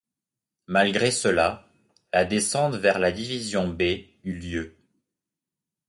Malgré 0.65 1.11
cela, 1.11 1.69
la 2.11 2.25
descente 2.25 2.73
vers 2.73 2.97
la 2.97 3.11
Division 3.11 3.67
B 3.67 3.83
eut 4.23 4.39
lieu. 4.39 4.75